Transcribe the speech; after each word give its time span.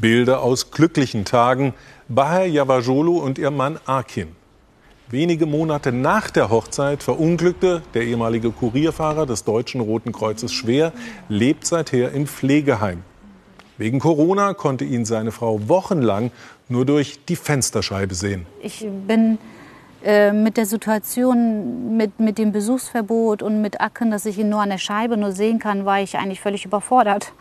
Bilder 0.00 0.42
aus 0.42 0.70
glücklichen 0.70 1.24
Tagen. 1.24 1.74
Bahar 2.08 2.44
Yavajolo 2.44 3.18
und 3.18 3.38
ihr 3.38 3.50
Mann 3.50 3.78
Akin. 3.86 4.28
Wenige 5.10 5.46
Monate 5.46 5.90
nach 5.90 6.30
der 6.30 6.50
Hochzeit 6.50 7.02
verunglückte 7.02 7.82
der 7.94 8.02
ehemalige 8.02 8.50
Kurierfahrer 8.50 9.26
des 9.26 9.44
Deutschen 9.44 9.80
Roten 9.80 10.12
Kreuzes 10.12 10.52
schwer, 10.52 10.92
lebt 11.28 11.66
seither 11.66 12.12
im 12.12 12.26
Pflegeheim. 12.26 13.02
Wegen 13.78 14.00
Corona 14.00 14.54
konnte 14.54 14.84
ihn 14.84 15.04
seine 15.04 15.32
Frau 15.32 15.68
wochenlang 15.68 16.30
nur 16.68 16.84
durch 16.84 17.24
die 17.24 17.36
Fensterscheibe 17.36 18.14
sehen. 18.14 18.44
Ich 18.60 18.86
bin 19.06 19.38
äh, 20.04 20.32
mit 20.32 20.56
der 20.56 20.66
Situation, 20.66 21.96
mit, 21.96 22.20
mit 22.20 22.38
dem 22.38 22.52
Besuchsverbot 22.52 23.42
und 23.42 23.62
mit 23.62 23.80
Acken, 23.80 24.10
dass 24.10 24.26
ich 24.26 24.38
ihn 24.38 24.48
nur 24.48 24.60
an 24.60 24.70
der 24.70 24.78
Scheibe 24.78 25.16
nur 25.16 25.32
sehen 25.32 25.58
kann, 25.58 25.84
war 25.84 26.00
ich 26.00 26.16
eigentlich 26.18 26.40
völlig 26.40 26.64
überfordert. 26.64 27.32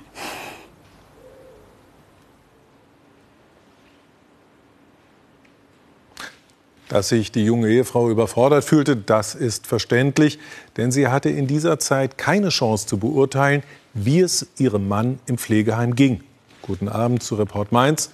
Dass 6.89 7.09
sich 7.09 7.31
die 7.31 7.43
junge 7.43 7.69
Ehefrau 7.69 8.09
überfordert 8.09 8.63
fühlte, 8.63 8.95
das 8.95 9.35
ist 9.35 9.67
verständlich, 9.67 10.39
denn 10.77 10.91
sie 10.91 11.07
hatte 11.07 11.29
in 11.29 11.47
dieser 11.47 11.79
Zeit 11.79 12.17
keine 12.17 12.49
Chance 12.49 12.87
zu 12.87 12.97
beurteilen, 12.97 13.63
wie 13.93 14.21
es 14.21 14.47
ihrem 14.57 14.87
Mann 14.87 15.19
im 15.25 15.37
Pflegeheim 15.37 15.95
ging. 15.95 16.23
Guten 16.61 16.87
Abend 16.87 17.23
zu 17.23 17.35
Report 17.35 17.71
Mainz. 17.71 18.11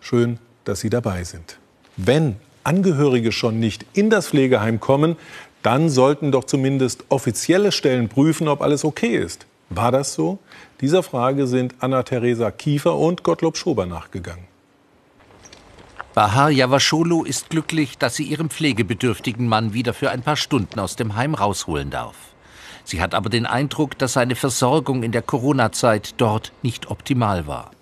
Schön, 0.00 0.38
dass 0.64 0.80
Sie 0.80 0.90
dabei 0.90 1.24
sind. 1.24 1.58
Wenn 1.96 2.36
Angehörige 2.64 3.30
schon 3.30 3.60
nicht 3.60 3.84
in 3.92 4.10
das 4.10 4.28
Pflegeheim 4.28 4.80
kommen, 4.80 5.16
dann 5.62 5.88
sollten 5.88 6.32
doch 6.32 6.44
zumindest 6.44 7.04
offizielle 7.08 7.72
Stellen 7.72 8.08
prüfen, 8.08 8.48
ob 8.48 8.60
alles 8.60 8.84
okay 8.84 9.16
ist. 9.16 9.46
War 9.70 9.92
das 9.92 10.14
so? 10.14 10.38
Dieser 10.80 11.02
Frage 11.02 11.46
sind 11.46 11.74
Anna-Theresa 11.80 12.50
Kiefer 12.50 12.96
und 12.96 13.22
Gottlob 13.22 13.56
Schober 13.56 13.86
nachgegangen. 13.86 14.53
Bahar 16.14 16.48
Yavasholo 16.48 17.24
ist 17.24 17.50
glücklich, 17.50 17.98
dass 17.98 18.14
sie 18.14 18.22
ihren 18.22 18.48
pflegebedürftigen 18.48 19.48
Mann 19.48 19.74
wieder 19.74 19.92
für 19.92 20.10
ein 20.10 20.22
paar 20.22 20.36
Stunden 20.36 20.78
aus 20.78 20.94
dem 20.94 21.16
Heim 21.16 21.34
rausholen 21.34 21.90
darf. 21.90 22.14
Sie 22.84 23.02
hat 23.02 23.14
aber 23.14 23.30
den 23.30 23.46
Eindruck, 23.46 23.98
dass 23.98 24.12
seine 24.12 24.36
Versorgung 24.36 25.02
in 25.02 25.10
der 25.10 25.22
Corona-Zeit 25.22 26.14
dort 26.18 26.52
nicht 26.62 26.88
optimal 26.88 27.48
war. 27.48 27.72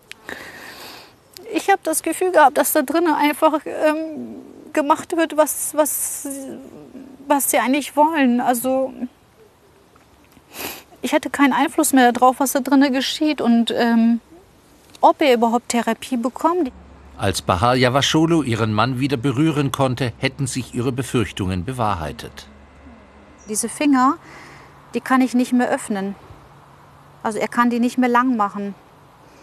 Ich 1.54 1.68
habe 1.68 1.80
das 1.82 2.02
Gefühl 2.02 2.32
gehabt, 2.32 2.56
dass 2.56 2.72
da 2.72 2.80
drinnen 2.80 3.14
einfach 3.14 3.60
ähm, 3.66 4.36
gemacht 4.72 5.14
wird, 5.14 5.36
was, 5.36 5.74
was, 5.74 6.26
was 7.28 7.50
sie 7.50 7.58
eigentlich 7.58 7.94
wollen. 7.96 8.40
Also 8.40 8.94
ich 11.02 11.12
hatte 11.12 11.28
keinen 11.28 11.52
Einfluss 11.52 11.92
mehr 11.92 12.12
darauf, 12.12 12.40
was 12.40 12.52
da 12.52 12.60
drinnen 12.60 12.94
geschieht 12.94 13.42
und 13.42 13.70
ähm, 13.76 14.20
ob 15.02 15.20
er 15.20 15.34
überhaupt 15.34 15.68
Therapie 15.68 16.16
bekommt. 16.16 16.72
Als 17.22 17.40
Bahar 17.40 17.76
Yavasholo 17.76 18.42
ihren 18.42 18.72
Mann 18.72 18.98
wieder 18.98 19.16
berühren 19.16 19.70
konnte, 19.70 20.12
hätten 20.18 20.48
sich 20.48 20.74
ihre 20.74 20.90
Befürchtungen 20.90 21.64
bewahrheitet. 21.64 22.48
Diese 23.48 23.68
Finger, 23.68 24.16
die 24.94 25.00
kann 25.00 25.20
ich 25.20 25.32
nicht 25.32 25.52
mehr 25.52 25.70
öffnen. 25.70 26.16
Also 27.22 27.38
er 27.38 27.46
kann 27.46 27.70
die 27.70 27.78
nicht 27.78 27.96
mehr 27.96 28.08
lang 28.08 28.36
machen. 28.36 28.74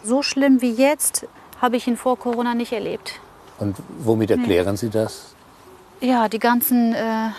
So 0.03 0.23
schlimm 0.23 0.61
wie 0.61 0.73
jetzt 0.73 1.25
habe 1.61 1.77
ich 1.77 1.87
ihn 1.87 1.95
vor 1.95 2.19
Corona 2.19 2.53
nicht 2.53 2.73
erlebt. 2.73 3.21
Und 3.59 3.77
womit 3.99 4.31
erklären 4.31 4.71
nee. 4.71 4.75
Sie 4.75 4.89
das? 4.89 5.33
Ja, 6.01 6.27
die 6.27 6.39
ganzen, 6.39 6.93
äh, 6.93 7.29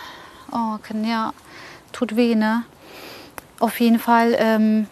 oh, 0.51 0.77
ja, 1.03 1.33
tut 1.91 2.15
weh, 2.15 2.33
ne? 2.33 2.63
Auf 3.59 3.79
jeden 3.79 3.99
Fall, 3.99 4.35
ähm, 4.39 4.87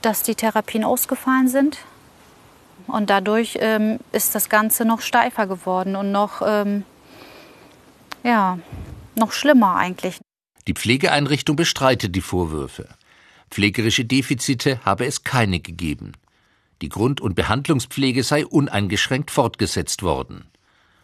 dass 0.00 0.24
die 0.24 0.34
Therapien 0.34 0.82
ausgefallen 0.82 1.46
sind. 1.46 1.78
Und 2.92 3.08
dadurch 3.08 3.56
ähm, 3.58 4.00
ist 4.12 4.34
das 4.34 4.50
Ganze 4.50 4.84
noch 4.84 5.00
steifer 5.00 5.46
geworden 5.46 5.96
und 5.96 6.12
noch, 6.12 6.42
ähm, 6.46 6.84
ja, 8.22 8.58
noch 9.14 9.32
schlimmer 9.32 9.76
eigentlich. 9.76 10.18
Die 10.68 10.74
Pflegeeinrichtung 10.74 11.56
bestreitet 11.56 12.14
die 12.14 12.20
Vorwürfe. 12.20 12.90
Pflegerische 13.50 14.04
Defizite 14.04 14.84
habe 14.84 15.06
es 15.06 15.24
keine 15.24 15.60
gegeben. 15.60 16.12
Die 16.82 16.90
Grund- 16.90 17.22
und 17.22 17.34
Behandlungspflege 17.34 18.22
sei 18.24 18.44
uneingeschränkt 18.44 19.30
fortgesetzt 19.30 20.02
worden. 20.02 20.50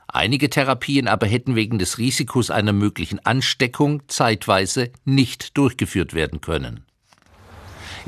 Einige 0.09 0.51
Therapien 0.51 1.09
aber 1.09 1.27
hätten 1.27 1.57
wegen 1.57 1.79
des 1.79 1.97
Risikos 1.97 2.51
einer 2.51 2.75
möglichen 2.75 3.25
Ansteckung 3.25 4.03
zeitweise 4.09 4.91
nicht 5.07 5.57
durchgeführt 5.57 6.13
werden 6.13 6.43
können. 6.43 6.85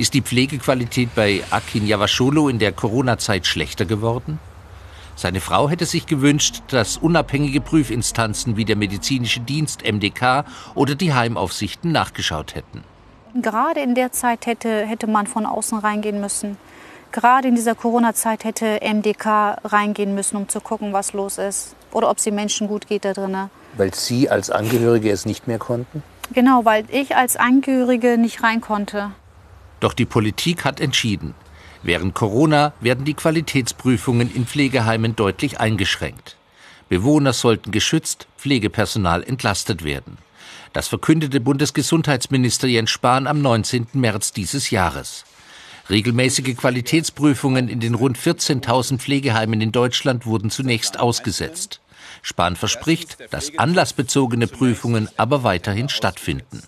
Ist 0.01 0.15
die 0.15 0.23
Pflegequalität 0.23 1.15
bei 1.15 1.43
Akin 1.51 1.87
Yavasholo 1.87 2.49
in 2.49 2.59
der 2.59 2.73
Corona-Zeit 2.73 3.47
schlechter 3.47 3.85
geworden? 3.85 4.39
Seine 5.15 5.41
Frau 5.41 5.69
hätte 5.69 5.85
sich 5.85 6.07
gewünscht, 6.07 6.63
dass 6.69 6.97
unabhängige 6.97 7.61
Prüfinstanzen 7.61 8.57
wie 8.57 8.65
der 8.65 8.77
medizinische 8.77 9.41
Dienst 9.41 9.83
MDK 9.85 10.47
oder 10.75 10.95
die 10.95 11.13
Heimaufsichten 11.13 11.93
nachgeschaut 11.93 12.55
hätten. 12.55 12.83
Gerade 13.35 13.81
in 13.81 13.95
der 13.95 14.11
Zeit 14.11 14.47
hätte, 14.47 14.87
hätte 14.87 15.07
man 15.07 15.27
von 15.27 15.45
außen 15.45 15.77
reingehen 15.77 16.19
müssen. 16.19 16.57
Gerade 17.13 17.49
in 17.49 17.55
dieser 17.55 17.75
Corona-Zeit 17.75 18.45
hätte 18.45 18.81
MDK 18.83 19.59
reingehen 19.65 20.15
müssen, 20.15 20.39
um 20.39 20.49
zu 20.49 20.63
gucken, 20.63 20.95
was 20.95 21.13
los 21.13 21.37
ist. 21.37 21.77
Oder 21.93 22.09
ob 22.09 22.17
es 22.17 22.25
den 22.25 22.37
Menschen 22.37 22.69
gut 22.69 22.87
geht 22.87 23.05
da 23.05 23.13
drin. 23.13 23.51
Weil 23.77 23.93
Sie 23.93 24.31
als 24.31 24.49
Angehörige 24.49 25.11
es 25.11 25.27
nicht 25.27 25.47
mehr 25.47 25.59
konnten? 25.59 26.03
Genau, 26.33 26.65
weil 26.65 26.87
ich 26.89 27.17
als 27.17 27.37
Angehörige 27.37 28.17
nicht 28.17 28.43
rein 28.43 28.63
konnte. 28.63 29.11
Doch 29.81 29.95
die 29.95 30.05
Politik 30.05 30.65
hat 30.65 30.81
entschieden. 30.81 31.35
Während 31.83 32.15
Corona 32.15 32.75
werden 32.81 33.05
die 33.05 33.15
Qualitätsprüfungen 33.15 34.33
in 34.35 34.47
Pflegeheimen 34.47 35.17
deutlich 35.17 35.59
eingeschränkt. 35.59 36.37
Bewohner 36.91 37.33
sollten 37.33 37.71
geschützt, 37.71 38.27
Pflegepersonal 38.37 39.23
entlastet 39.23 39.85
werden. 39.85 40.19
Das 40.73 40.89
verkündete 40.89 41.41
Bundesgesundheitsminister 41.41 42.69
Jens 42.69 42.91
Spahn 42.91 43.27
am 43.27 43.41
19. 43.41 43.89
März 43.95 44.33
dieses 44.33 44.71
Jahres. 44.71 45.25
Regelmäßige 45.89 46.57
Qualitätsprüfungen 46.57 47.69
in 47.69 47.81
den 47.81 47.95
rund 47.95 48.19
14.000 48.19 48.99
Pflegeheimen 48.99 49.61
in 49.61 49.73
Deutschland 49.73 50.27
wurden 50.27 50.51
zunächst 50.51 51.01
ausgesetzt. 51.01 51.81
Spahn 52.23 52.55
verspricht, 52.55 53.17
dass 53.31 53.59
anlassbezogene 53.59 54.47
Prüfungen 54.47 55.09
aber 55.17 55.43
weiterhin 55.43 55.89
stattfinden. 55.89 56.63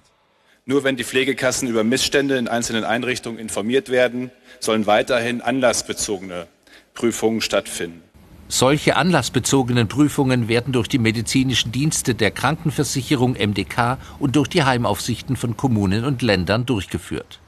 Nur 0.65 0.85
wenn 0.85 0.97
die 0.97 1.03
Pflegekassen 1.03 1.69
über 1.69 1.83
Missstände 1.83 2.37
in 2.37 2.47
einzelnen 2.47 2.85
Einrichtungen 2.85 3.39
informiert 3.41 3.89
werden, 3.89 4.31
sollen 4.61 4.87
weiterhin 4.87 5.41
anlassbezogene 5.41 6.47
Prüfungen 6.95 7.41
stattfinden. 7.41 8.01
Solche 8.47 8.97
anlassbezogenen 8.97 9.89
Prüfungen 9.89 10.47
werden 10.47 10.73
durch 10.73 10.87
die 10.87 10.99
medizinischen 10.99 11.73
Dienste 11.73 12.15
der 12.15 12.31
Krankenversicherung 12.31 13.33
MDK 13.33 13.99
und 14.21 14.37
durch 14.37 14.47
die 14.47 14.63
Heimaufsichten 14.63 15.37
von 15.37 15.57
Kommunen 15.57 16.05
und 16.05 16.23
Ländern 16.23 16.65
durchgeführt. 16.65 17.41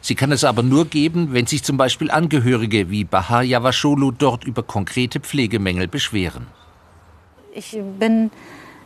Sie 0.00 0.16
kann 0.16 0.32
es 0.32 0.42
aber 0.42 0.64
nur 0.64 0.86
geben, 0.86 1.32
wenn 1.32 1.46
sich 1.46 1.62
zum 1.62 1.76
Beispiel 1.76 2.10
Angehörige 2.10 2.90
wie 2.90 3.04
Bahar 3.04 3.44
Yavasholu 3.44 4.10
dort 4.10 4.42
über 4.42 4.64
konkrete 4.64 5.20
Pflegemängel 5.20 5.86
beschweren. 5.86 6.48
Ich 7.54 7.78
bin 8.00 8.32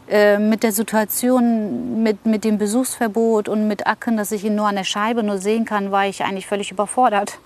äh, 0.09 0.39
mit 0.39 0.63
der 0.63 0.73
Situation, 0.73 2.03
mit, 2.03 2.27
mit 2.27 2.45
dem 2.45 2.59
Besuchsverbot 2.59 3.49
und 3.49 3.67
mit 3.67 3.87
Acken, 3.87 4.17
dass 4.17 4.31
ich 4.31 4.45
ihn 4.45 4.55
nur 4.55 4.69
an 4.69 4.77
der 4.77 4.85
Scheibe 4.85 5.23
nur 5.23 5.39
sehen 5.39 5.65
kann, 5.65 5.91
war 5.91 6.07
ich 6.07 6.23
eigentlich 6.23 6.47
völlig 6.47 6.71
überfordert. 6.71 7.39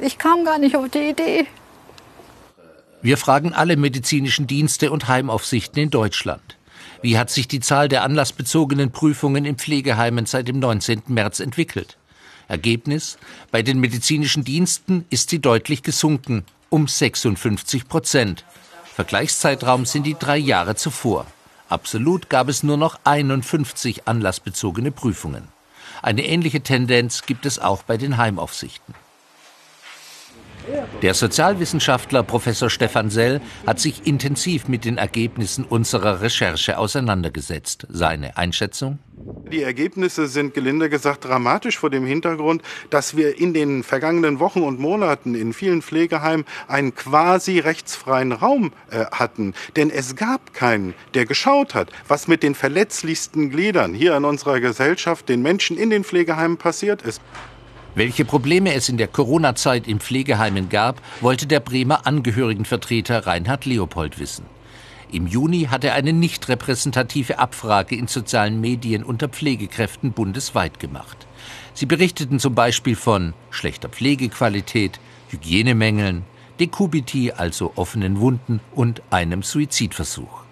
Ich 0.00 0.18
kam 0.18 0.44
gar 0.44 0.58
nicht 0.58 0.76
auf 0.76 0.88
die 0.90 1.10
Idee. 1.10 1.46
Wir 3.00 3.16
fragen 3.16 3.52
alle 3.52 3.76
medizinischen 3.76 4.46
Dienste 4.46 4.90
und 4.90 5.08
Heimaufsichten 5.08 5.82
in 5.82 5.90
Deutschland. 5.90 6.58
Wie 7.00 7.16
hat 7.16 7.30
sich 7.30 7.48
die 7.48 7.60
Zahl 7.60 7.88
der 7.88 8.02
anlassbezogenen 8.02 8.90
Prüfungen 8.90 9.44
in 9.44 9.56
Pflegeheimen 9.56 10.26
seit 10.26 10.48
dem 10.48 10.58
19. 10.58 11.02
März 11.06 11.40
entwickelt? 11.40 11.96
Ergebnis? 12.48 13.18
Bei 13.50 13.62
den 13.62 13.78
medizinischen 13.78 14.42
Diensten 14.42 15.04
ist 15.10 15.30
sie 15.30 15.38
deutlich 15.38 15.82
gesunken, 15.82 16.44
um 16.70 16.88
56 16.88 17.88
Prozent. 17.88 18.44
Vergleichszeitraum 18.94 19.86
sind 19.86 20.04
die 20.04 20.16
drei 20.18 20.38
Jahre 20.38 20.74
zuvor. 20.74 21.26
Absolut 21.68 22.28
gab 22.30 22.48
es 22.48 22.62
nur 22.62 22.76
noch 22.76 22.98
51 23.04 24.08
anlassbezogene 24.08 24.90
Prüfungen. 24.90 25.48
Eine 26.02 26.24
ähnliche 26.26 26.62
Tendenz 26.62 27.22
gibt 27.22 27.46
es 27.46 27.58
auch 27.58 27.82
bei 27.82 27.96
den 27.96 28.16
Heimaufsichten. 28.16 28.94
Der 31.02 31.14
Sozialwissenschaftler 31.14 32.22
Professor 32.22 32.68
Stefan 32.68 33.10
Sell 33.10 33.40
hat 33.66 33.80
sich 33.80 34.06
intensiv 34.06 34.68
mit 34.68 34.84
den 34.84 34.98
Ergebnissen 34.98 35.64
unserer 35.64 36.20
Recherche 36.20 36.78
auseinandergesetzt. 36.78 37.86
Seine 37.88 38.36
Einschätzung? 38.36 38.98
Die 39.50 39.62
Ergebnisse 39.62 40.26
sind 40.26 40.52
gelinde 40.52 40.90
gesagt 40.90 41.24
dramatisch 41.24 41.78
vor 41.78 41.88
dem 41.88 42.04
Hintergrund, 42.04 42.62
dass 42.90 43.16
wir 43.16 43.38
in 43.38 43.54
den 43.54 43.82
vergangenen 43.82 44.40
Wochen 44.40 44.60
und 44.60 44.78
Monaten 44.78 45.34
in 45.34 45.54
vielen 45.54 45.80
Pflegeheimen 45.80 46.44
einen 46.66 46.94
quasi 46.94 47.58
rechtsfreien 47.58 48.32
Raum 48.32 48.72
äh, 48.90 49.06
hatten. 49.06 49.54
Denn 49.76 49.90
es 49.90 50.16
gab 50.16 50.52
keinen, 50.52 50.92
der 51.14 51.24
geschaut 51.24 51.74
hat, 51.74 51.90
was 52.08 52.28
mit 52.28 52.42
den 52.42 52.54
verletzlichsten 52.54 53.48
Gliedern 53.48 53.94
hier 53.94 54.14
in 54.16 54.26
unserer 54.26 54.60
Gesellschaft, 54.60 55.30
den 55.30 55.40
Menschen 55.40 55.78
in 55.78 55.88
den 55.88 56.04
Pflegeheimen 56.04 56.58
passiert 56.58 57.00
ist. 57.00 57.22
Welche 57.94 58.26
Probleme 58.26 58.74
es 58.74 58.90
in 58.90 58.98
der 58.98 59.08
Corona-Zeit 59.08 59.88
in 59.88 59.98
Pflegeheimen 59.98 60.68
gab, 60.68 61.00
wollte 61.22 61.46
der 61.46 61.60
Bremer 61.60 62.06
Angehörigenvertreter 62.06 63.26
Reinhard 63.26 63.64
Leopold 63.64 64.20
wissen. 64.20 64.44
Im 65.10 65.26
Juni 65.26 65.64
hat 65.70 65.84
er 65.84 65.94
eine 65.94 66.12
nicht 66.12 66.48
repräsentative 66.48 67.38
Abfrage 67.38 67.96
in 67.96 68.08
sozialen 68.08 68.60
Medien 68.60 69.02
unter 69.02 69.28
Pflegekräften 69.28 70.12
bundesweit 70.12 70.78
gemacht. 70.78 71.26
Sie 71.72 71.86
berichteten 71.86 72.38
zum 72.38 72.54
Beispiel 72.54 72.96
von 72.96 73.32
schlechter 73.50 73.88
Pflegequalität, 73.88 75.00
Hygienemängeln, 75.28 76.24
Dekubiti, 76.60 77.32
also 77.32 77.72
offenen 77.76 78.20
Wunden 78.20 78.60
und 78.74 79.02
einem 79.10 79.42
Suizidversuch. 79.42 80.47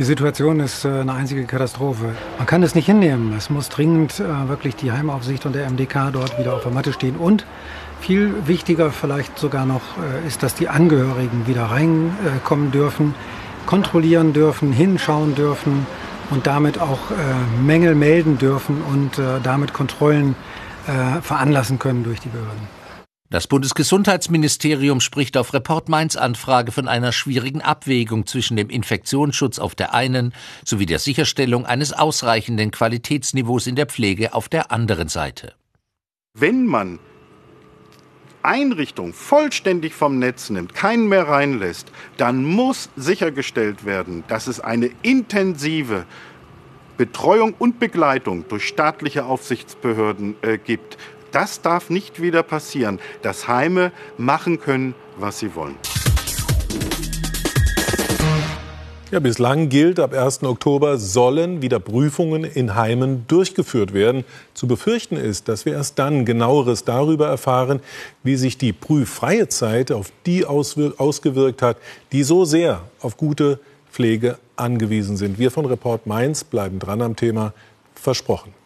Die 0.00 0.06
Situation 0.06 0.60
ist 0.60 0.86
äh, 0.86 0.88
eine 0.88 1.12
einzige 1.12 1.44
Katastrophe. 1.44 2.14
Man 2.38 2.46
kann 2.46 2.62
es 2.62 2.74
nicht 2.74 2.86
hinnehmen. 2.86 3.34
Es 3.36 3.50
muss 3.50 3.68
dringend 3.68 4.18
äh, 4.18 4.48
wirklich 4.48 4.74
die 4.74 4.92
Heimaufsicht 4.92 5.44
und 5.44 5.54
der 5.54 5.68
MDK 5.68 6.10
dort 6.10 6.38
wieder 6.38 6.54
auf 6.54 6.62
der 6.62 6.72
Matte 6.72 6.94
stehen. 6.94 7.16
Und 7.16 7.44
viel 8.00 8.32
wichtiger 8.46 8.92
vielleicht 8.92 9.38
sogar 9.38 9.66
noch 9.66 9.82
äh, 9.98 10.26
ist, 10.26 10.42
dass 10.42 10.54
die 10.54 10.70
Angehörigen 10.70 11.46
wieder 11.46 11.64
reinkommen 11.64 12.70
dürfen, 12.70 13.14
kontrollieren 13.66 14.32
dürfen, 14.32 14.72
hinschauen 14.72 15.34
dürfen 15.34 15.86
und 16.30 16.46
damit 16.46 16.80
auch 16.80 17.10
Mängel 17.62 17.94
melden 17.94 18.38
dürfen 18.38 18.80
und 18.82 19.20
damit 19.42 19.72
Kontrollen 19.72 20.36
veranlassen 21.22 21.80
können 21.80 22.04
durch 22.04 22.20
die 22.20 22.28
Behörden. 22.28 22.79
Das 23.32 23.46
Bundesgesundheitsministerium 23.46 24.98
spricht 24.98 25.36
auf 25.36 25.54
Report 25.54 25.88
Mainz 25.88 26.16
Anfrage 26.16 26.72
von 26.72 26.88
einer 26.88 27.12
schwierigen 27.12 27.60
Abwägung 27.62 28.26
zwischen 28.26 28.56
dem 28.56 28.68
Infektionsschutz 28.68 29.60
auf 29.60 29.76
der 29.76 29.94
einen 29.94 30.34
sowie 30.64 30.84
der 30.84 30.98
Sicherstellung 30.98 31.64
eines 31.64 31.92
ausreichenden 31.92 32.72
Qualitätsniveaus 32.72 33.68
in 33.68 33.76
der 33.76 33.86
Pflege 33.86 34.34
auf 34.34 34.48
der 34.48 34.72
anderen 34.72 35.06
Seite. 35.06 35.54
Wenn 36.34 36.66
man 36.66 36.98
Einrichtung 38.42 39.12
vollständig 39.12 39.94
vom 39.94 40.18
Netz 40.18 40.50
nimmt, 40.50 40.74
keinen 40.74 41.08
mehr 41.08 41.28
reinlässt, 41.28 41.86
dann 42.16 42.42
muss 42.42 42.88
sichergestellt 42.96 43.84
werden, 43.84 44.24
dass 44.26 44.48
es 44.48 44.58
eine 44.58 44.90
intensive 45.02 46.04
Betreuung 46.96 47.54
und 47.56 47.78
Begleitung 47.78 48.44
durch 48.48 48.66
staatliche 48.66 49.24
Aufsichtsbehörden 49.24 50.34
äh, 50.42 50.58
gibt. 50.58 50.98
Das 51.32 51.62
darf 51.62 51.90
nicht 51.90 52.20
wieder 52.20 52.42
passieren, 52.42 52.98
dass 53.22 53.48
Heime 53.48 53.92
machen 54.18 54.60
können, 54.60 54.94
was 55.16 55.38
sie 55.38 55.54
wollen. 55.54 55.76
Ja, 59.12 59.18
bislang 59.18 59.68
gilt, 59.68 59.98
ab 59.98 60.12
1. 60.12 60.44
Oktober 60.44 60.96
sollen 60.96 61.62
wieder 61.62 61.80
Prüfungen 61.80 62.44
in 62.44 62.76
Heimen 62.76 63.24
durchgeführt 63.26 63.92
werden. 63.92 64.24
Zu 64.54 64.68
befürchten 64.68 65.16
ist, 65.16 65.48
dass 65.48 65.64
wir 65.64 65.72
erst 65.72 65.98
dann 65.98 66.24
genaueres 66.24 66.84
darüber 66.84 67.26
erfahren, 67.26 67.80
wie 68.22 68.36
sich 68.36 68.56
die 68.56 68.72
prüffreie 68.72 69.48
Zeit 69.48 69.90
auf 69.90 70.12
die 70.26 70.46
ausgewirkt 70.46 71.60
hat, 71.60 71.78
die 72.12 72.22
so 72.22 72.44
sehr 72.44 72.82
auf 73.00 73.16
gute 73.16 73.58
Pflege 73.90 74.38
angewiesen 74.54 75.16
sind. 75.16 75.40
Wir 75.40 75.50
von 75.50 75.66
Report 75.66 76.06
Mainz 76.06 76.44
bleiben 76.44 76.78
dran 76.78 77.02
am 77.02 77.16
Thema. 77.16 77.52
Versprochen. 77.96 78.59